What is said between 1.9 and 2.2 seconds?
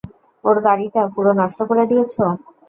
দিয়েছ?